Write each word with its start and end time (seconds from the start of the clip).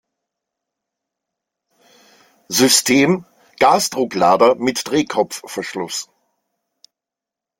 System: 2.49 3.23
Gasdrucklader 3.59 4.55
mit 4.55 4.87
Drehkopfverschluss 4.89 6.09